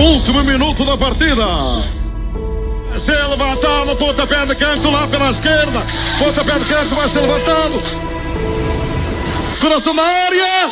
[0.00, 1.44] Último minuto da partida.
[2.98, 5.84] Se levantado, pontapé de canto lá pela esquerda.
[6.18, 7.82] Pontapé de canto vai ser levantado.
[9.60, 10.70] Coração da área.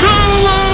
[0.00, 0.67] Golo!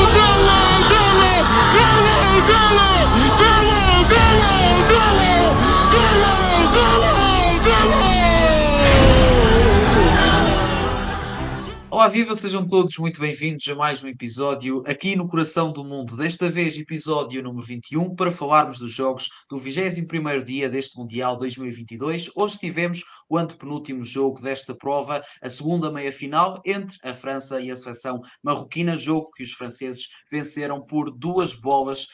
[12.05, 12.35] Olá, viva!
[12.35, 16.19] Sejam todos muito bem-vindos a mais um episódio aqui no Coração do Mundo.
[16.19, 22.31] Desta vez, episódio número 21, para falarmos dos jogos do 21º dia deste Mundial 2022.
[22.37, 27.77] Hoje tivemos o antepenúltimo jogo desta prova, a segunda meia-final entre a França e a
[27.77, 32.07] seleção marroquina, jogo que os franceses venceram por duas bolas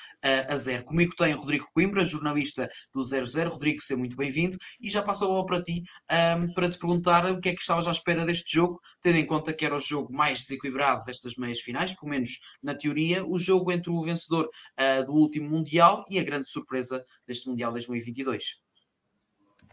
[0.49, 0.85] a zero.
[0.85, 3.51] Comigo tem Rodrigo Coimbra, jornalista do 00.
[3.51, 4.57] Rodrigo, seja muito bem-vindo.
[4.81, 7.61] E já passo a bola para ti, um, para te perguntar o que é que
[7.61, 11.37] estavas à espera deste jogo, tendo em conta que era o jogo mais desequilibrado destas
[11.37, 16.05] meias finais, pelo menos na teoria, o jogo entre o vencedor uh, do último Mundial
[16.09, 18.61] e a grande surpresa deste Mundial 2022.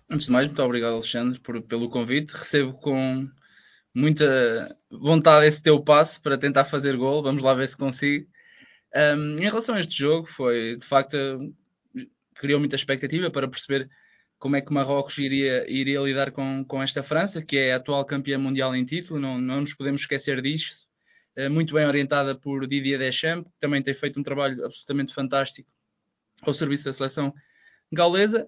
[0.09, 2.31] Antes de mais, muito obrigado, Alexandre, por, pelo convite.
[2.31, 3.29] Recebo com
[3.93, 7.21] muita vontade esse teu passo para tentar fazer gol.
[7.21, 8.27] Vamos lá ver se consigo.
[8.95, 11.17] Um, em relação a este jogo, foi de facto
[12.35, 13.89] criou muita expectativa para perceber
[14.39, 18.05] como é que Marrocos iria, iria lidar com, com esta França, que é a atual
[18.05, 20.87] campeã mundial em título, não, não nos podemos esquecer disso.
[21.35, 25.69] Uh, muito bem orientada por Didier Deschamps, que também tem feito um trabalho absolutamente fantástico
[26.43, 27.33] ao serviço da seleção
[27.91, 28.47] gaulesa,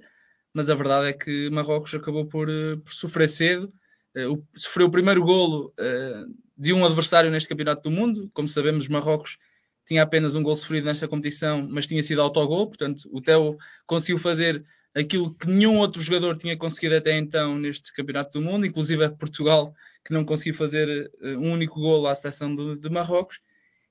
[0.53, 2.47] mas a verdade é que Marrocos acabou por,
[2.83, 3.71] por sofrer cedo.
[4.15, 8.29] Uh, sofreu o primeiro golo uh, de um adversário neste Campeonato do Mundo.
[8.33, 9.37] Como sabemos, Marrocos
[9.85, 14.19] tinha apenas um gol sofrido nesta competição, mas tinha sido autogol, portanto o Theo conseguiu
[14.19, 14.63] fazer
[14.95, 19.11] aquilo que nenhum outro jogador tinha conseguido até então neste Campeonato do Mundo, inclusive a
[19.11, 19.73] Portugal,
[20.05, 23.39] que não conseguiu fazer um único gol à seleção de, de, Marrocos.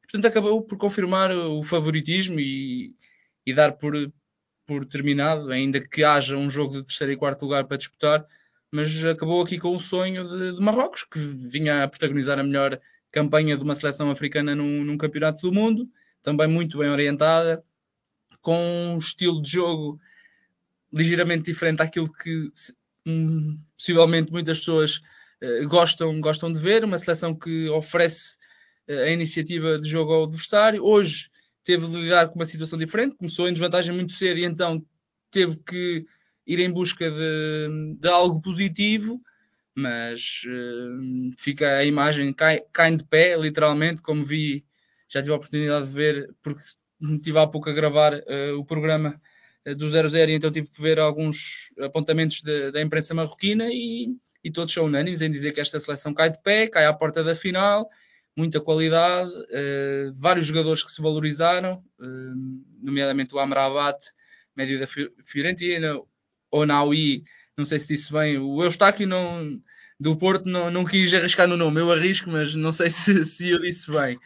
[0.02, 2.94] Portanto, acabou por confirmar o favoritismo e,
[3.44, 3.94] e dar por,
[4.68, 8.24] por terminado, ainda que haja um jogo de terceiro e quarto lugar para disputar,
[8.70, 12.78] mas acabou aqui com o sonho de, de Marrocos, que vinha a protagonizar a melhor
[13.10, 15.88] campanha de uma seleção africana num, num, campeonato do mundo,
[16.22, 17.64] também muito bem orientada,
[18.42, 19.98] com um estilo de jogo
[20.92, 22.50] ligeiramente diferente daquilo que
[23.06, 25.00] hum, possivelmente muitas pessoas
[25.42, 28.36] uh, gostam, gostam de ver, uma seleção que oferece
[28.86, 30.84] uh, a iniciativa de jogo ao adversário.
[30.84, 31.30] Hoje
[31.68, 34.82] teve de lidar com uma situação diferente, começou em desvantagem muito cedo e então
[35.30, 36.06] teve que
[36.46, 39.20] ir em busca de, de algo positivo
[39.78, 44.64] mas uh, fica a imagem, cai, cai de pé, literalmente, como vi,
[45.08, 46.60] já tive a oportunidade de ver, porque
[47.14, 49.20] estive há pouco a gravar uh, o programa
[49.64, 54.16] uh, do 00 e então tive que ver alguns apontamentos de, da imprensa marroquina e,
[54.42, 57.22] e, todos são unânimes em dizer que esta seleção cai de pé, cai à porta
[57.22, 57.88] da final,
[58.38, 59.32] muita qualidade,
[60.14, 61.82] vários jogadores que se valorizaram,
[62.80, 63.98] nomeadamente o Amrabat,
[64.56, 64.86] médio da
[65.24, 66.00] Fiorentina,
[66.48, 67.24] o Naui,
[67.56, 69.60] não sei se disse bem, o Eustáquio não,
[69.98, 73.48] do Porto não, não quis arriscar no nome, eu arrisco, mas não sei se, se
[73.50, 74.16] eu disse bem.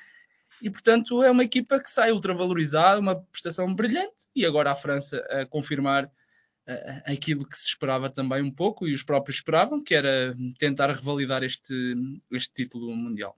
[0.61, 5.19] E portanto é uma equipa que sai ultravalorizada, uma prestação brilhante, e agora a França
[5.31, 9.95] a confirmar uh, aquilo que se esperava também um pouco, e os próprios esperavam, que
[9.95, 11.95] era tentar revalidar este,
[12.31, 13.37] este título mundial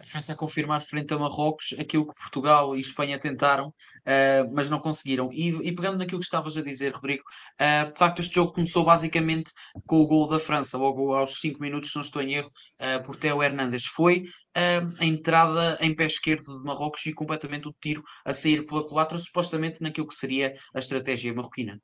[0.00, 4.70] a França a confirmar frente a Marrocos aquilo que Portugal e Espanha tentaram, uh, mas
[4.70, 5.32] não conseguiram.
[5.32, 7.24] E, e, pegando naquilo que estavas a dizer, Rodrigo,
[7.60, 9.52] uh, de facto este jogo começou basicamente
[9.86, 12.50] com o gol da França, logo aos 5 minutos, se não estou em erro,
[12.80, 13.86] uh, por Theo Hernandes.
[13.86, 14.24] Foi
[15.00, 19.16] a entrada em pé esquerdo de Marrocos e completamente o tiro a sair pela culatra,
[19.16, 21.80] supostamente naquilo que seria a estratégia marroquina.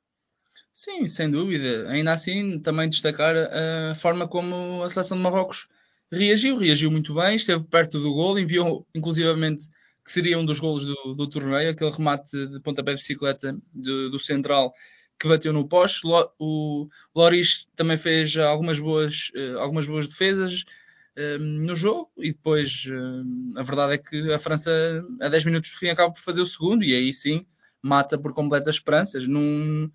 [0.73, 1.89] Sim, sem dúvida.
[1.89, 5.69] Ainda assim, também destacar a forma como a seleção de Marrocos
[6.11, 9.67] reagiu, reagiu muito bem, esteve perto do gol, enviou inclusivamente
[10.03, 14.09] que seria um dos golos do, do torneio, aquele remate de pontapé de bicicleta de,
[14.09, 14.71] do central
[15.19, 16.05] que bateu no poste.
[16.39, 20.63] O Loris também fez algumas boas, eh, algumas boas defesas
[21.17, 24.71] um, eh, no jogo e depois um, eh, a verdade é que a França
[25.21, 27.45] a 10 minutos do fim acaba por fazer o segundo e aí sim
[27.81, 29.89] mata por completo as esperanças num,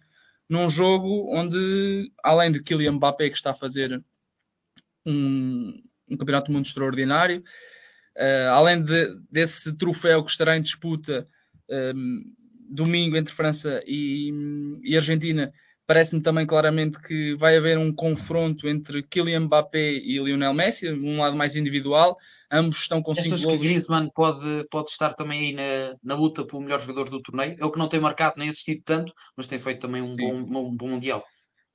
[0.48, 4.02] num jogo onde além de Kylian Mbappé que está a fazer
[5.06, 5.80] um,
[6.10, 7.42] um campeonato do mundo extraordinário.
[8.16, 11.26] Uh, além de, desse troféu que estará em disputa
[11.70, 12.22] um, ehm,
[12.68, 14.32] domingo entre França e,
[14.82, 15.52] e Argentina,
[15.90, 21.18] parece-me também claramente que vai haver um confronto entre Kylian Mbappé e Lionel Messi, um
[21.18, 22.16] lado mais individual.
[22.48, 23.44] Ambos estão com 5 gols.
[23.44, 27.56] que Griezmann pode, pode estar também aí na, na luta pelo melhor jogador do torneio?
[27.58, 30.34] É o que não tem marcado nem assistido tanto, mas tem feito também um, bom,
[30.68, 31.24] um bom Mundial.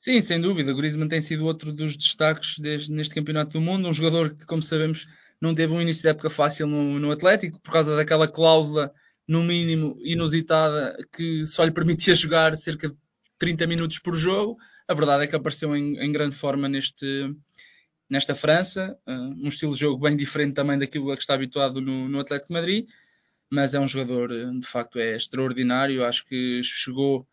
[0.06, 0.72] Sim, sem dúvida.
[0.72, 3.90] O Griezmann tem sido outro dos destaques desde, neste Campeonato do Mundo.
[3.90, 5.08] Um jogador que, como sabemos,
[5.42, 8.94] não teve um início de época fácil no, no Atlético por causa daquela cláusula
[9.28, 12.96] no mínimo inusitada, que só lhe permitia jogar cerca de
[13.40, 14.56] 30 minutos por jogo.
[14.88, 17.36] A verdade é que apareceu em, em grande forma neste,
[18.08, 21.82] nesta França, uh, um estilo de jogo bem diferente também daquilo a que está habituado
[21.82, 22.88] no, no Atlético de Madrid,
[23.50, 26.06] mas é um jogador, de facto, é extraordinário.
[26.06, 27.28] Acho que chegou,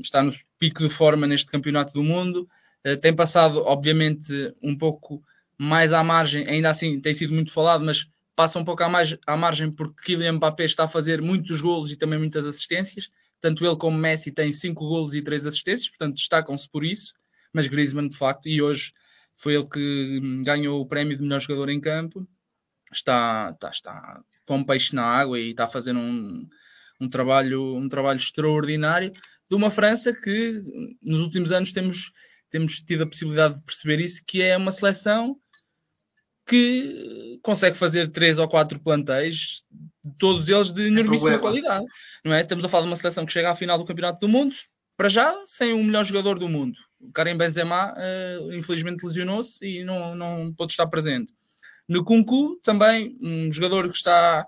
[0.00, 2.48] está no pico de forma neste campeonato do mundo.
[2.86, 4.32] Uh, tem passado, obviamente,
[4.62, 5.22] um pouco
[5.58, 9.16] mais à margem, ainda assim tem sido muito falado, mas passa um pouco à, mais,
[9.26, 13.10] à margem porque Kylian Mbappé está a fazer muitos golos e também muitas assistências.
[13.40, 17.14] Tanto ele como Messi têm 5 golos e 3 assistências, portanto destacam-se por isso.
[17.52, 18.92] Mas Griezmann, de facto, e hoje
[19.36, 22.26] foi ele que ganhou o prémio de melhor jogador em campo.
[22.92, 26.44] Está, está, está com peixe na água e está a fazer um,
[27.00, 29.12] um, trabalho, um trabalho extraordinário
[29.48, 30.62] de uma França que
[31.02, 32.12] nos últimos anos temos,
[32.50, 35.36] temos tido a possibilidade de perceber isso, que é uma seleção
[36.46, 39.62] que consegue fazer três ou quatro plantéis,
[40.18, 41.86] todos eles de é enormíssima qualidade.
[42.24, 42.42] Não é?
[42.42, 44.54] Estamos a falar de uma seleção que chega à final do Campeonato do Mundo,
[44.96, 46.78] para já, sem o melhor jogador do mundo.
[47.00, 51.32] O Karim Benzema, uh, infelizmente, lesionou-se e não, não pôde estar presente.
[51.88, 54.46] No Kunku, também, um jogador que está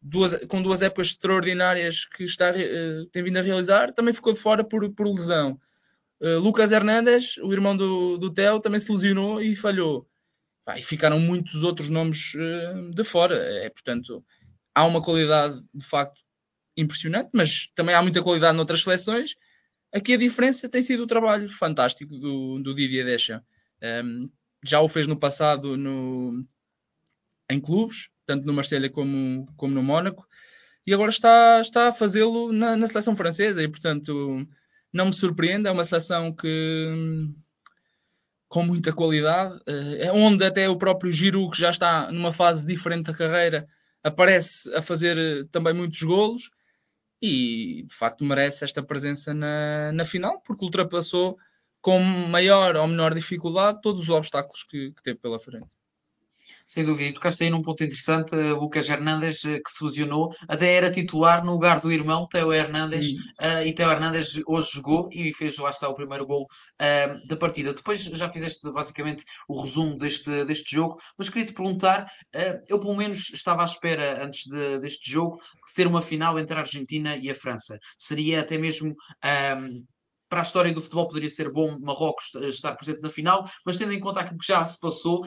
[0.00, 4.38] duas, com duas épocas extraordinárias que está, uh, tem vindo a realizar, também ficou de
[4.38, 5.60] fora por, por lesão.
[6.20, 10.06] Uh, Lucas Hernandes, o irmão do, do Theo, também se lesionou e falhou.
[10.64, 13.36] Pá, e ficaram muitos outros nomes uh, de fora.
[13.36, 14.24] É, portanto,
[14.74, 16.20] há uma qualidade de facto
[16.76, 19.34] impressionante, mas também há muita qualidade noutras seleções.
[19.92, 23.44] Aqui a diferença tem sido o trabalho fantástico do, do Didier Deschamps.
[23.82, 24.28] Um, ehm,
[24.64, 26.44] já o fez no passado no,
[27.50, 30.26] em clubes, tanto no Marselha como, como no Mónaco,
[30.86, 34.46] e agora está, está a fazê-lo na, na, seleção francesa, e portanto
[34.92, 37.28] não me surpreende, é uma seleção que
[38.48, 42.66] com muita qualidade, eh, é onde até o próprio Giroud, que já está numa fase
[42.66, 43.68] diferente da carreira,
[44.02, 46.50] aparece a fazer eh, também muitos golos
[47.22, 51.38] e de facto merece esta presença na, na final, porque ultrapassou
[51.80, 55.68] com maior ou menor dificuldade todos os obstáculos que, que teve pela frente.
[56.70, 60.32] Sem dúvida, e tocaste aí num ponto interessante, uh, Lucas Hernandes, uh, que se fusionou,
[60.46, 65.08] até era titular no lugar do irmão, Teo Hernandes, uh, e Teo Hernandes hoje jogou
[65.10, 66.46] e fez, lá está, o primeiro gol
[67.28, 67.74] da partida.
[67.74, 72.06] Depois já fizeste basicamente o resumo deste, deste jogo, mas queria te perguntar,
[72.68, 76.56] eu pelo menos estava à espera, antes de, deste jogo, de ter uma final entre
[76.56, 77.78] a Argentina e a França.
[77.98, 78.94] Seria até mesmo
[80.30, 83.92] para a história do futebol poderia ser bom Marrocos estar presente na final, mas tendo
[83.92, 85.26] em conta aquilo que já se passou,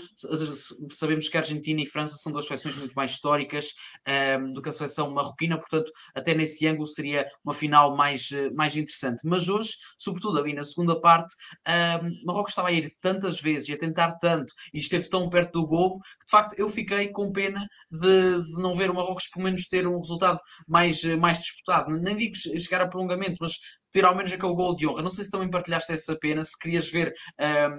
[0.90, 3.74] sabemos que a Argentina e a França são duas seleções muito mais históricas
[4.08, 8.32] um, ehm, do que a seleção marroquina, portanto, até nesse ângulo seria uma final mais,
[8.32, 9.28] eh, mais interessante.
[9.28, 11.36] Mas hoje, sobretudo ali na segunda parte,
[11.68, 15.30] um, ehm, Marrocos estava a ir tantas vezes e a tentar tanto e esteve tão
[15.30, 18.96] perto do gol que de facto eu fiquei com pena de, de não ver o
[18.96, 21.92] Marrocos pelo menos ter um resultado mais, eh, mais disputado.
[22.00, 23.58] Nem digo chegar a prolongamento, mas
[23.92, 26.90] ter ao menos aquele gol de Não sei se também partilhaste essa pena, se querias
[26.90, 27.14] ver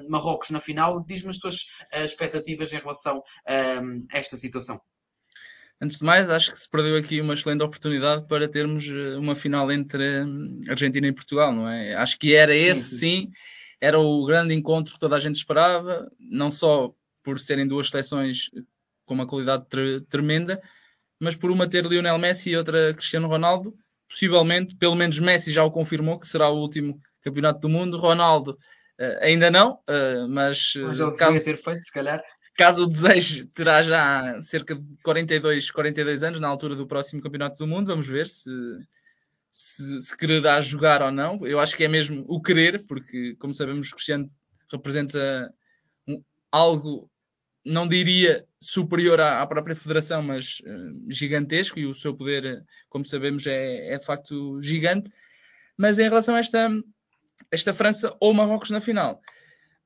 [0.09, 1.63] Marrocos na final, diz-me as tuas
[1.95, 4.81] uh, expectativas em relação a esta situação.
[5.81, 9.35] Antes de mais, acho que se perdeu aqui uma excelente oportunidade para termos eh, uma
[9.35, 11.95] final entre hum, Argentina e Portugal, não é?
[11.97, 13.33] Acho que era esse, sim, sim
[13.81, 18.51] era o grande encontro que toda a gente esperava, não só por serem duas seleções
[19.05, 19.67] com uma qualidade
[20.09, 20.63] tremenda,
[21.21, 23.77] mas por uma ter Lionel Messi e outra Cristiano Ronaldo,
[24.15, 27.99] possivelmente, pelo menos Messi já o confirmou, que será o último campeonato do mundo.
[27.99, 32.23] Ronaldo uh, ainda não, uh, mas, mas ele caso, ter feito, se calhar.
[32.57, 37.59] Caso o desejo, terá já cerca de 42, 42 anos na altura do próximo campeonato
[37.59, 37.89] do mundo.
[37.89, 38.53] Vamos ver se,
[39.51, 41.45] se, se quererá jogar ou não.
[41.45, 44.31] Eu acho que é mesmo o querer, porque, como sabemos, Cristiano
[44.71, 45.53] representa
[46.07, 47.11] um, algo
[47.65, 53.05] não diria superior à, à própria federação, mas uh, gigantesco, e o seu poder, como
[53.05, 55.11] sabemos, é, é, de facto gigante.
[55.77, 56.69] Mas em relação a esta,
[57.51, 59.21] esta França ou Marrocos na final,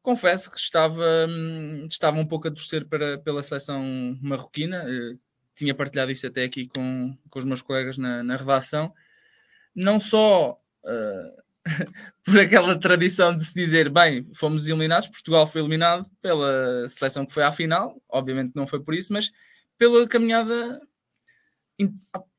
[0.03, 5.19] confesso que estava, um, estava um pouco a torcer para, pela seleção marroquina, uh,
[5.55, 8.93] tinha partilhado isso até aqui com, com os meus colegas na, na redação.
[9.75, 10.53] Não só
[10.85, 11.43] uh,
[12.25, 17.33] por aquela tradição de se dizer, bem, fomos eliminados, Portugal foi eliminado pela seleção que
[17.33, 19.31] foi à final, obviamente não foi por isso, mas
[19.77, 20.81] pela caminhada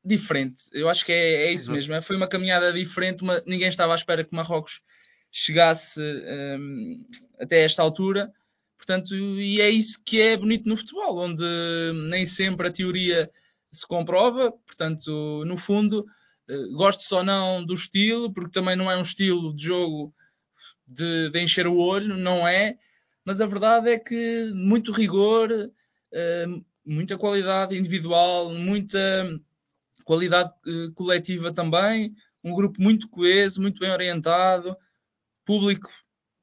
[0.04, 0.64] diferente.
[0.72, 1.74] Eu acho que é, é isso Exato.
[1.74, 1.94] mesmo.
[1.94, 4.82] É, foi uma caminhada diferente, uma, ninguém estava à espera que Marrocos
[5.30, 7.04] chegasse um,
[7.38, 8.32] até esta altura.
[8.76, 11.44] Portanto, e é isso que é bonito no futebol, onde
[12.08, 13.30] nem sempre a teoria
[13.70, 14.52] se comprova.
[14.52, 16.06] Portanto, no fundo,
[16.50, 20.12] eh, gostes ou não do estilo, porque também não é um estilo de jogo
[20.86, 22.76] de, de encher o olho, não é,
[23.24, 28.98] mas a verdade é que muito rigor, uh, muita qualidade individual, muita
[30.04, 34.76] qualidade uh, coletiva também, um grupo muito coeso, muito bem orientado,
[35.44, 35.88] público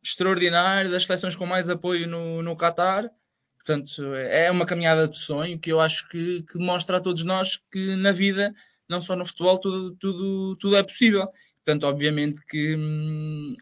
[0.01, 3.11] extraordinário, das seleções com mais apoio no, no Qatar.
[3.57, 7.57] Portanto, é uma caminhada de sonho que eu acho que, que mostra a todos nós
[7.69, 8.53] que na vida,
[8.89, 11.27] não só no futebol, tudo, tudo, tudo é possível.
[11.57, 13.55] Portanto, obviamente que, hum,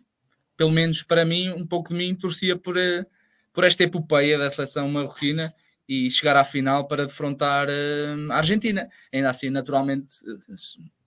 [0.55, 3.05] pelo menos para mim, um pouco de mim torcia por, eh,
[3.51, 5.51] por esta epopeia da seleção marroquina
[5.87, 8.89] e chegar à final para defrontar uh, a Argentina.
[9.13, 10.15] Ainda assim, naturalmente,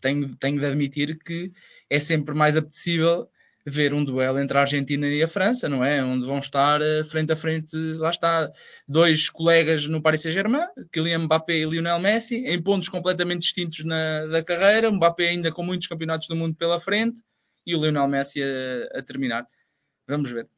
[0.01, 1.53] tenho, tenho de admitir que
[1.91, 3.29] é sempre mais apetecível
[3.69, 6.03] ver um duelo entre a Argentina e a França, não é?
[6.03, 8.51] Onde vão estar uh, frente a frente, lá está,
[8.87, 14.27] dois colegas no Paris Saint-Germain, Kylian Mbappé e Lionel Messi, em pontos completamente distintos na,
[14.27, 17.23] da carreira, Mbappé ainda com muitos campeonatos do mundo pela frente
[17.67, 19.47] e o Lionel Messi a, a terminar.
[20.07, 20.49] Vamos ver.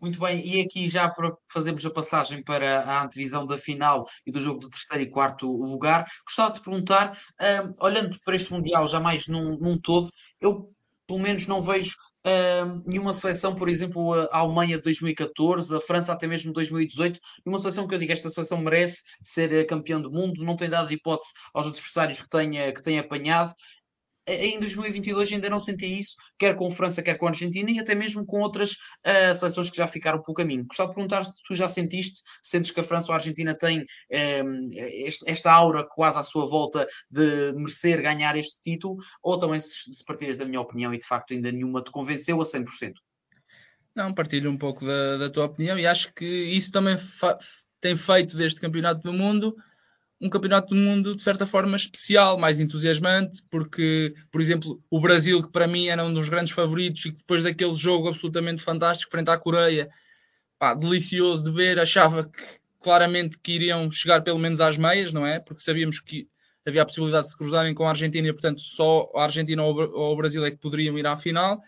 [0.00, 1.10] Muito bem, e aqui já
[1.50, 5.46] fazemos a passagem para a antevisão da final e do jogo de terceiro e quarto
[5.50, 7.18] lugar, gostava de perguntar,
[7.80, 10.08] olhando para este Mundial já mais num, num todo,
[10.40, 10.70] eu
[11.06, 11.96] pelo menos não vejo
[12.26, 17.20] uh, nenhuma seleção, por exemplo, a Alemanha de 2014, a França até mesmo de 2018,
[17.44, 20.92] nenhuma seleção que eu diga esta seleção merece ser campeã do mundo, não tem dado
[20.92, 23.54] hipótese aos adversários que tenha, que tenha apanhado
[24.26, 28.26] em 2022 ainda não senti isso, quer com França, quer com Argentina e até mesmo
[28.26, 30.64] com outras uh, seleções que já ficaram pelo caminho.
[30.66, 33.80] Gostava de perguntar se tu já sentiste, sentes que a França ou a Argentina têm
[33.80, 39.60] um, este, esta aura quase à sua volta de merecer ganhar este título, ou também
[39.60, 42.92] se, se partilhas da minha opinião e de facto ainda nenhuma te convenceu a 100%?
[43.94, 46.96] Não, partilho um pouco da, da tua opinião e acho que isso também
[47.80, 49.56] tem feito deste Campeonato do Mundo
[50.20, 55.42] um campeonato do mundo de certa forma especial, mais entusiasmante, porque, por exemplo, o Brasil,
[55.42, 59.10] que para mim era um dos grandes favoritos e que depois daquele jogo absolutamente fantástico
[59.10, 59.88] frente à Coreia,
[60.58, 62.42] pá, delicioso de ver, achava que
[62.80, 65.38] claramente que iriam chegar pelo menos às meias, não é?
[65.38, 66.28] Porque sabíamos que
[66.64, 70.12] havia a possibilidade de se cruzarem com a Argentina e, portanto, só a Argentina ou
[70.12, 71.60] o Brasil é que poderiam ir à final,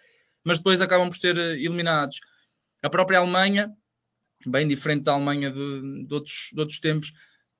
[0.43, 2.21] mas depois acabam por ser eh, eliminados.
[2.83, 3.71] A própria Alemanha,
[4.47, 7.13] bem diferente da Alemanha de, de outros, de outros tempos,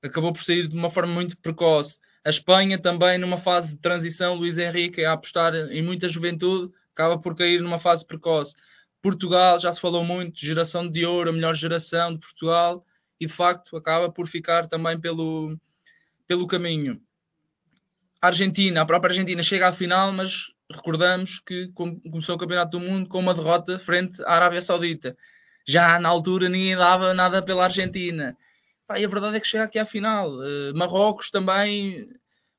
[0.03, 1.99] acabou por sair de uma forma muito precoce.
[2.23, 7.17] A Espanha também numa fase de transição, Luís Henrique a apostar em muita juventude, acaba
[7.17, 8.55] por cair numa fase precoce.
[9.01, 12.85] Portugal, já se falou muito, geração de ouro, a melhor geração de Portugal,
[13.19, 15.57] e de facto acaba por ficar também pelo,
[16.27, 17.01] pelo caminho.
[18.21, 22.85] A Argentina, a própria Argentina chega à final, mas recordamos que começou o Campeonato do
[22.85, 25.15] Mundo com uma derrota frente à Arábia Saudita.
[25.65, 28.35] Já na altura ninguém dava nada pela Argentina.
[28.89, 30.31] Pá, e a verdade é que chega aqui à final.
[30.39, 32.09] Uh, Marrocos também,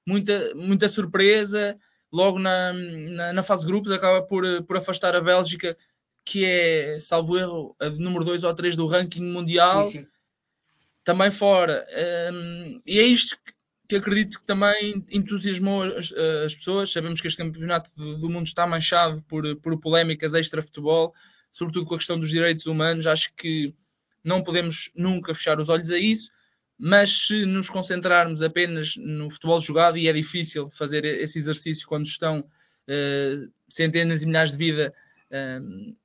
[0.06, 1.76] muita, muita surpresa.
[2.12, 5.76] Logo na, na, na, fase de grupos, acaba por, por afastar a Bélgica,
[6.24, 9.84] que é, salvo erro, a número 2 ou 3 do ranking mundial.
[9.84, 10.08] Sim, sim.
[11.02, 11.84] Também fora.
[11.90, 13.52] Um, ehm, e é isto que,
[13.88, 16.12] que acredito que também entusiasmou as,
[16.44, 16.92] as, pessoas.
[16.92, 21.12] Sabemos que este campeonato do, do mundo está manchado por, por polémicas extra-futebol,
[21.50, 23.08] sobretudo com a questão dos direitos humanos.
[23.08, 23.74] Acho que
[24.22, 26.30] não podemos nunca fechar os olhos a isso,
[26.78, 32.06] mas se nos concentrarmos apenas no futebol jogado, e é difícil fazer esse exercício quando
[32.06, 34.94] estão uh, centenas e milhares de vida
[35.30, 35.96] uh,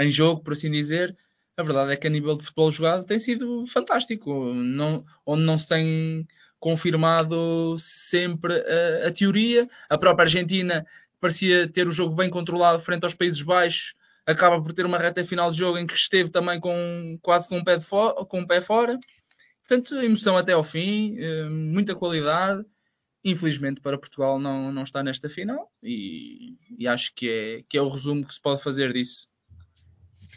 [0.00, 1.14] em jogo, por assim dizer,
[1.56, 5.58] a verdade é que a nível de futebol jogado tem sido fantástico, não, onde não
[5.58, 6.26] se tem
[6.58, 9.68] confirmado sempre a, a teoria.
[9.88, 10.86] A própria Argentina
[11.20, 13.94] parecia ter o jogo bem controlado frente aos Países Baixos,
[14.30, 17.58] acaba por ter uma reta final de jogo em que esteve também com quase com
[17.58, 17.78] um pé,
[18.28, 18.98] com um pé fora.
[19.66, 22.64] Portanto, emoção até ao fim, eh, muita qualidade.
[23.22, 27.82] Infelizmente para Portugal não, não está nesta final e, e acho que é, que é
[27.82, 29.28] o resumo que se pode fazer disso.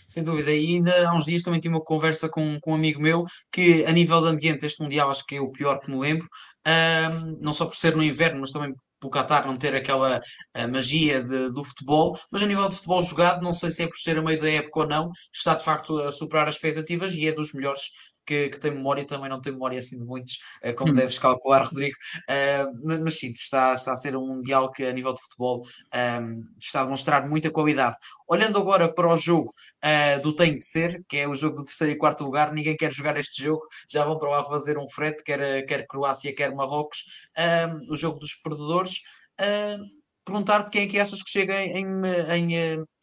[0.08, 3.02] Sem dúvida, e ainda há uns dias também tive uma conversa com, com um amigo
[3.02, 5.98] meu que, a nível de ambiente, este Mundial acho que é o pior que me
[5.98, 6.28] lembro,
[6.68, 10.22] um, não só por ser no inverno, mas também pelo Qatar não ter aquela
[10.70, 13.98] magia de, do futebol, mas a nível de futebol jogado, não sei se é por
[13.98, 17.28] ser a meio da época ou não, está de facto a superar as expectativas e
[17.28, 17.92] é dos melhores
[18.26, 20.96] que, que tem memória, também não tem memória assim de muitos, uh, como hum.
[20.96, 21.96] deves calcular, Rodrigo.
[22.30, 25.62] Uh, mas sim, está, está a ser um Mundial que, a nível de futebol,
[25.94, 27.96] ehm, está a demonstrar muita qualidade.
[28.28, 31.64] Olhando agora para o jogo uh, do Tem de Ser, que é o jogo do
[31.64, 34.90] terceiro e quarto lugar, ninguém quer jogar este jogo, já vão para lá fazer um
[34.90, 37.04] frete, quer, quer Croácia, quer Marrocos.
[37.38, 39.02] Ehm, o jogo dos perdedores.
[39.40, 42.56] Uh, perguntar-te quem é que achas que chega em, em,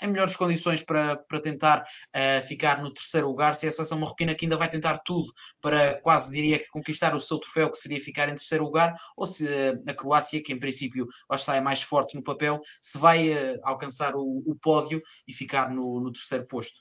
[0.02, 3.98] em melhores condições para, para tentar uh, ficar no terceiro lugar, se é a seleção
[3.98, 7.78] marroquina que ainda vai tentar tudo para quase diria que conquistar o seu troféu, que
[7.78, 11.50] seria ficar em terceiro lugar, ou se uh, a Croácia, que em princípio acho que
[11.50, 16.00] é mais forte no papel, se vai uh, alcançar o, o, pódio e ficar no,
[16.00, 16.80] no terceiro posto.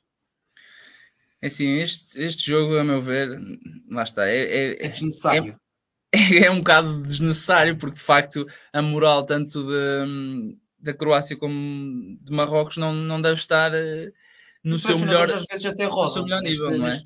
[1.41, 3.39] É assim, este, este jogo, a meu ver,
[3.89, 5.53] lá está, é, é, é desnecessário.
[5.53, 5.68] É,
[6.43, 12.31] é um bocado desnecessário, porque de facto a moral tanto de, da Croácia como de
[12.31, 14.11] Marrocos não, não deve estar eh,
[14.63, 16.99] no seu melhor, às vezes até no seu melhor nível, não é?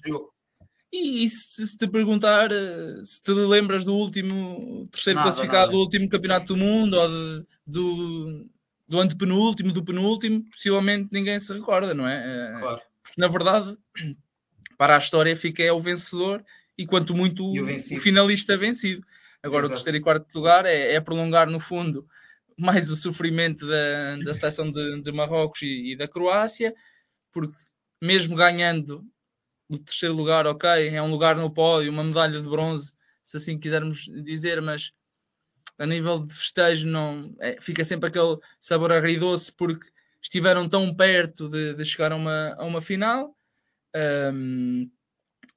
[0.91, 5.65] E, e se, se, te perguntar eh, se te lembras do último terceiro nada, classificado
[5.65, 5.71] nada.
[5.71, 8.49] do último campeonato do mundo ou de, do,
[8.87, 12.15] do antepenúltimo, do penúltimo, possivelmente ninguém se recorda, não é?
[12.15, 12.81] Eh, claro.
[13.01, 13.75] Porque na verdade,
[14.83, 16.43] para a história fica é o vencedor
[16.77, 19.01] e quanto muito o, o, finalista vencido.
[19.41, 19.75] Agora Exato.
[19.75, 22.05] o terceiro e quarto lugar é, é, prolongar no fundo
[22.59, 26.75] mais o sofrimento da, da seleção de, de Marrocos e, e, da Croácia,
[27.31, 27.55] porque
[28.01, 29.05] mesmo ganhando
[29.71, 32.91] o terceiro lugar, ok, é um lugar no pódio, uma medalha de bronze,
[33.23, 34.91] se assim quisermos dizer, mas
[35.79, 39.87] a nível de festejo não é, fica sempre aquele sabor agridoce porque
[40.21, 43.33] estiveram tão perto de, de chegar a uma, a uma final.
[43.95, 44.89] Um,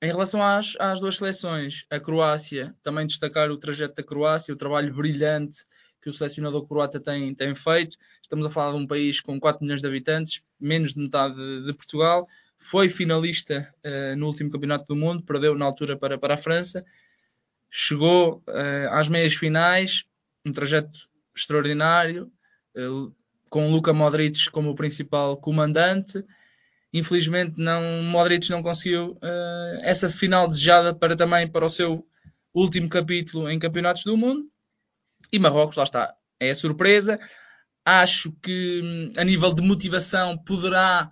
[0.02, 4.56] em relação às, às duas seleções, a Croácia, também destacar o trajeto da Croácia, o
[4.56, 5.64] trabalho brilhante
[6.02, 7.96] que o selecionador croata tem, tem feito.
[8.22, 11.66] Estamos a falar de um país com 4 milhões de habitantes, menos de metade de,
[11.66, 12.28] de Portugal.
[12.58, 16.84] Foi finalista uh, no último Campeonato do Mundo, perdeu na altura para, para a França.
[17.68, 20.04] Chegou uh, às meias finais,
[20.44, 20.96] um trajeto
[21.36, 22.30] extraordinário,
[22.76, 23.12] uh,
[23.50, 26.24] com Luka Modric como o principal comandante
[26.96, 32.06] Infelizmente, não, Modric não conseguiu uh, essa final desejada para também para o seu
[32.54, 34.46] último capítulo em Campeonatos do Mundo.
[35.30, 37.20] E Marrocos, lá está, é a surpresa.
[37.84, 41.10] Acho que a nível de motivação poderá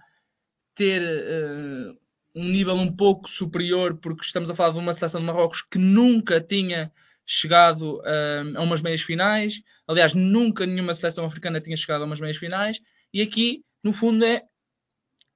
[0.74, 1.98] ter uh,
[2.34, 5.76] um nível um pouco superior, porque estamos a falar de uma seleção de Marrocos que
[5.76, 6.90] nunca tinha
[7.26, 9.60] chegado uh, a umas meias finais.
[9.86, 12.80] Aliás, nunca nenhuma seleção africana tinha chegado a umas meias finais.
[13.12, 14.44] E aqui, no fundo, é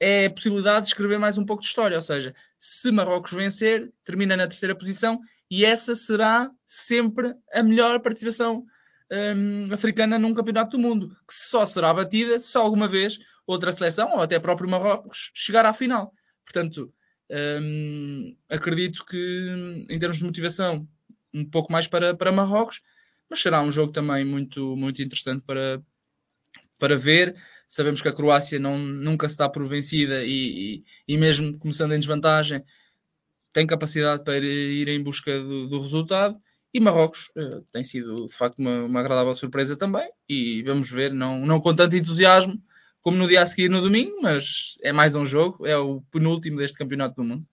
[0.00, 1.97] é a possibilidade de escrever mais um pouco de história.
[1.97, 5.19] Ou seja, se Marrocos vencer, termina na terceira posição
[5.50, 8.64] e essa será sempre a melhor participação
[9.11, 14.12] um, africana num campeonato do mundo, que só será batida se alguma vez outra seleção,
[14.12, 16.12] ou até próprio Marrocos, chegar à final.
[16.44, 16.92] Portanto,
[17.62, 20.87] um, acredito que em termos de motivação,
[21.33, 22.83] um pouco mais para, para Marrocos,
[23.29, 25.83] mas será um jogo também muito, muito interessante para,
[26.79, 27.35] para ver.
[27.68, 31.92] Sabemos que a Croácia não, nunca se dá por vencida e, e, e mesmo começando
[31.92, 32.64] em desvantagem,
[33.52, 36.40] tem capacidade para ir em busca do, do resultado.
[36.72, 40.11] E Marrocos uh, tem sido de facto uma, uma, agradável surpresa também.
[40.28, 42.61] E vamos ver, não, não com tanto entusiasmo
[43.02, 46.59] como no dia a seguir no domingo, mas é mais um jogo, é o penúltimo
[46.59, 47.46] deste campeonato do mundo.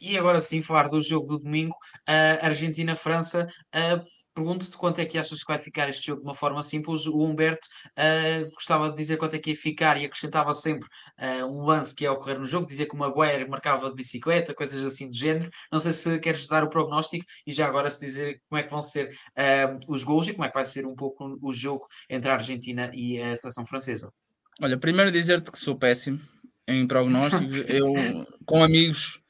[0.00, 1.74] E agora sim, falar do jogo do domingo,
[2.08, 3.48] uh, Argentina-França.
[3.74, 4.02] Uh,
[4.40, 7.06] Pergunto-te quanto é que achas que vai ficar este jogo de uma forma simples.
[7.06, 10.88] O Humberto uh, gostava de dizer quanto é que ia ficar e acrescentava sempre
[11.20, 14.54] uh, um lance que ia ocorrer no jogo, dizia que o Maguire marcava de bicicleta,
[14.54, 15.50] coisas assim do género.
[15.70, 18.70] Não sei se queres dar o prognóstico e já agora se dizer como é que
[18.70, 21.84] vão ser uh, os gols e como é que vai ser um pouco o jogo
[22.08, 24.10] entre a Argentina e a seleção francesa.
[24.58, 26.18] Olha, primeiro dizer-te que sou péssimo
[26.66, 27.62] em prognósticos.
[27.68, 27.92] Eu,
[28.46, 29.20] com amigos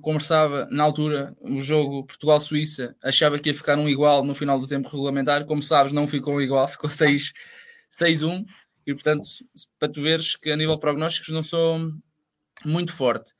[0.00, 4.66] conversava na altura o jogo Portugal-Suíça, achava que ia ficar um igual no final do
[4.66, 5.44] tempo regulamentar.
[5.44, 8.46] Como sabes, não ficou um igual, ficou 6-1.
[8.86, 9.24] E portanto,
[9.78, 11.78] para tu veres que a nível prognósticos não sou
[12.64, 13.32] muito forte.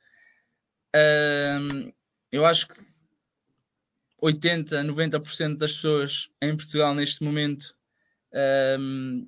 [0.95, 1.93] Uh,
[2.31, 2.81] eu acho que
[4.21, 7.75] 80, 90% das pessoas em Portugal neste momento
[8.33, 9.27] uh,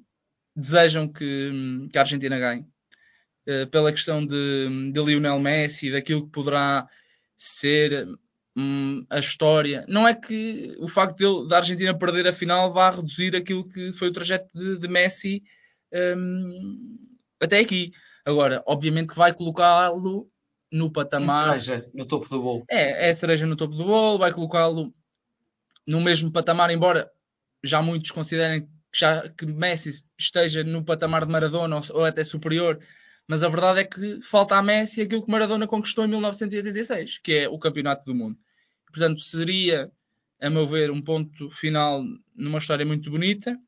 [0.56, 2.66] desejam que, que a Argentina ganhe.
[3.48, 6.86] Eh, pela questão de, de Lionel Messi, daquilo que poderá
[7.38, 8.06] ser
[8.58, 9.86] um, a história.
[9.88, 13.94] Não é que o facto de, da Argentina perder a final vá reduzir aquilo que
[13.94, 15.44] foi o trajeto de, de Messi
[16.18, 17.00] um,
[17.40, 17.94] até aqui.
[18.26, 20.30] Agora, obviamente que vai colocá-lo
[20.70, 21.56] no patamar.
[21.56, 22.66] É cereja no topo do bolo.
[22.70, 24.94] É, é cereja no topo do bolo, vai colocá-lo
[25.88, 27.10] no mesmo patamar, embora
[27.64, 32.26] já muitos considerem que, já, que Messi esteja no patamar de Maradona ou, ou até
[32.26, 32.78] superior,
[33.28, 37.34] mas a verdade é que falta a Messi aquilo que Maradona conquistou em 1986, que
[37.34, 38.40] é o Campeonato do Mundo.
[38.86, 39.92] Portanto, seria,
[40.40, 43.60] a meu ver, um ponto final numa história muito bonita.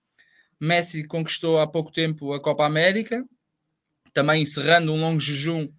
[0.58, 3.26] Messi conquistou há pouco tempo a Copa América,
[4.14, 5.70] também encerrando um longo jejum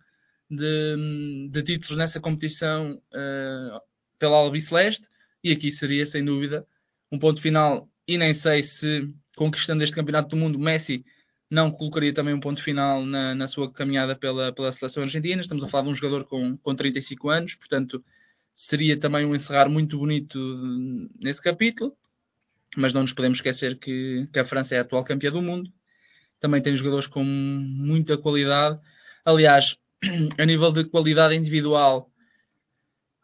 [0.51, 3.81] de, de títulos nessa competição uh,
[4.19, 5.09] pela Albiceleste,
[5.43, 6.67] e aqui seria, sem dúvida,
[7.11, 7.89] um ponto final.
[8.07, 11.03] E nem sei se, conquistando este Campeonato do Mundo, Messi
[11.51, 15.41] não colocaria também um ponto final na, na sua caminhada pela, pela seleção argentina.
[15.41, 18.03] Estamos a falar de um jogador com, com 35 anos, portanto,
[18.55, 20.39] seria também um encerrar muito bonito
[21.21, 21.97] nesse capítulo.
[22.77, 25.73] Mas não nos podemos esquecer que, que a França é a atual campeã do mundo.
[26.39, 28.79] Também tem jogadores com muita qualidade.
[29.25, 29.77] Aliás,
[30.39, 32.09] a nível de qualidade individual,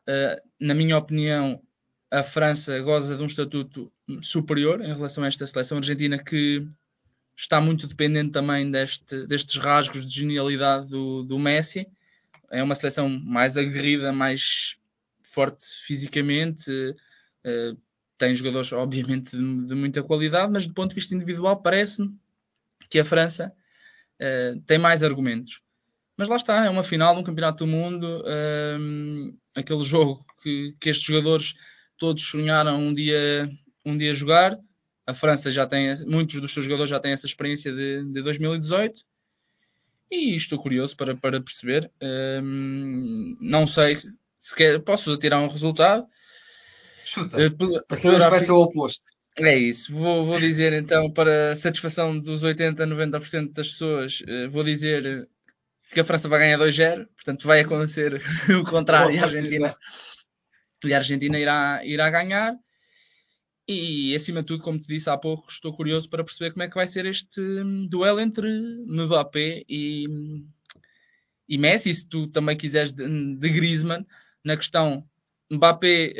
[0.09, 1.63] uh, na minha opinião,
[2.11, 6.67] a França goza de um estatuto superior em relação a esta seleção argentina que
[7.37, 11.87] está muito dependente também deste, destes rasgos de genialidade do, do Messi.
[12.51, 14.79] É uma seleção mais aguerrida, mais
[15.23, 17.79] forte fisicamente, uh,
[18.17, 22.17] tem jogadores, obviamente, de, de, muita qualidade, mas do ponto de vista individual, parece-me
[22.89, 23.53] que a França
[24.21, 25.61] uh, tem mais argumentos.
[26.17, 30.75] Mas lá está, é uma final de um campeonato do mundo, uh, aquele jogo que,
[30.81, 31.55] que estes jogadores
[31.99, 33.51] todos sonharam um dia,
[33.85, 34.59] um dia jogar.
[35.07, 39.01] A França já tem, muitos dos seus jogadores já têm essa experiência de, de 2018
[40.11, 41.91] e estou curioso para, para perceber.
[42.03, 46.07] Um, não sei se quer, posso tirar um resultado.
[47.05, 49.05] Chuta, uh, para saber vai ser o oposto.
[49.39, 54.51] É isso, vou, vou dizer então, para satisfação dos 80 a 90% das pessoas, uh,
[54.51, 55.29] vou dizer
[55.91, 58.21] que a França vai ganhar 2-0, portanto vai acontecer
[58.59, 59.77] o contrário e a Argentina,
[60.85, 62.55] e a Argentina irá, irá ganhar.
[63.69, 66.69] E acima de tudo, como te disse há pouco, estou curioso para perceber como é
[66.69, 68.49] que vai ser este hum, duelo entre
[68.87, 70.07] Mbappé e,
[71.49, 73.05] e Messi, se tu também quiseres de,
[73.37, 74.07] de Griezmann,
[74.45, 75.05] na questão
[75.51, 76.15] Mbappé,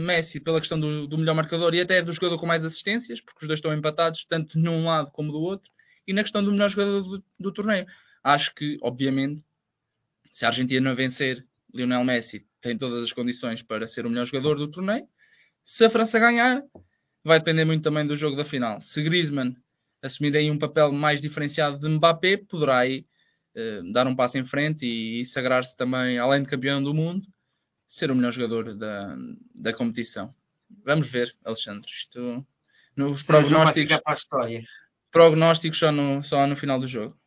[0.00, 3.44] Messi, pela questão do, do, melhor marcador e até do jogador com mais assistências, porque
[3.44, 5.70] os dois estão empatados, tanto de um lado como do outro,
[6.06, 7.86] e na questão do melhor jogador do, do torneio.
[8.22, 9.44] Acho que, obviamente,
[10.30, 14.56] se a Argentina vencer Lionel Messi, tem todas as condições para ser o melhor jogador
[14.56, 15.08] do torneio.
[15.62, 16.62] Se a França ganhar,
[17.24, 18.80] vai depender muito também do jogo da final.
[18.80, 19.54] Se Griezmann
[20.02, 23.06] assumir aí um papel mais diferenciado de Mbappé, poderá aí
[23.56, 27.26] uh, dar um passo em frente e, e sagrar-se também, além de campeão do mundo,
[27.86, 29.16] ser o melhor jogador da,
[29.54, 30.34] da competição.
[30.84, 31.90] Vamos ver, Alexandre.
[31.90, 32.46] Isto,
[32.96, 34.64] nos prognósticos, para a história.
[35.10, 37.19] prognósticos só no, só no final do jogo.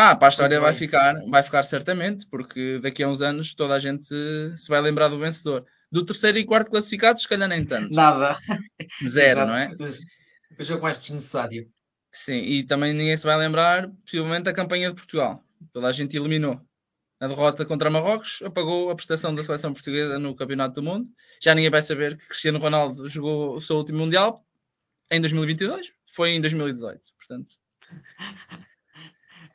[0.00, 3.74] Ah, para a história vai ficar, vai ficar certamente, porque daqui a uns anos toda
[3.74, 5.66] a gente se vai lembrar do vencedor.
[5.90, 7.92] Do terceiro e quarto classificado, se calhar nem tanto.
[7.92, 8.38] Nada.
[9.08, 9.68] Zero, não é?
[10.56, 11.68] O jogo mais desnecessário.
[12.12, 15.42] Sim, e também ninguém se vai lembrar, possivelmente, da campanha de Portugal.
[15.72, 16.60] Toda a gente eliminou.
[17.18, 21.10] A derrota contra Marrocos apagou a prestação da seleção portuguesa no Campeonato do Mundo.
[21.42, 24.46] Já ninguém vai saber que Cristiano Ronaldo jogou o seu último Mundial
[25.10, 25.92] em 2022.
[26.14, 27.50] Foi em 2018, portanto.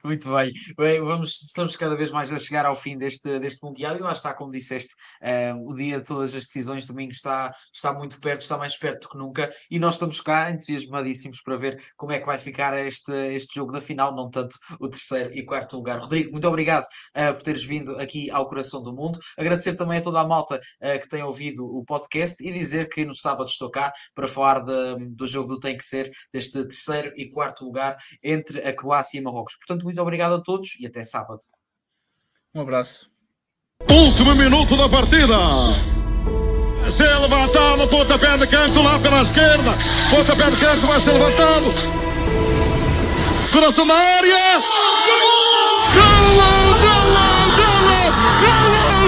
[0.04, 0.52] Muito bem.
[0.78, 1.02] bem.
[1.02, 4.34] vamos, estamos cada vez mais a chegar ao fim deste, deste Mundial e lá está,
[4.34, 8.58] como disseste, uh, o dia de todas as decisões, domingo está, está muito perto, está
[8.58, 12.26] mais perto do que nunca e nós estamos cá entusiasmadíssimos para ver como é que
[12.26, 16.00] vai ficar este, este jogo da final, não tanto o terceiro e quarto lugar.
[16.00, 19.20] Rodrigo, muito obrigado uh, por teres vindo aqui ao Coração do Mundo.
[19.38, 23.06] Agradecer também a toda a malta uh, que tem ouvido o podcast e dizer que
[23.06, 27.12] no sábado estou cá para falar de, do jogo do Tem que Ser, deste terceiro
[27.16, 29.56] e quarto lugar entre a Croácia e Marrocos.
[29.58, 31.40] Portanto, Portanto, muito obrigado a todos e até sábado.
[32.56, 33.10] Um abraço.
[33.90, 35.36] Último minuto da partida.
[36.90, 39.72] Se levantado, pontapé de canto lá pela esquerda.
[40.10, 41.66] Pontapé de canto vai ser levantado.
[43.52, 44.60] Coração da área.
[44.60, 45.94] Gol!
[45.94, 46.36] Gol!
[46.82, 47.04] Gol!
[47.04, 47.74] Gol!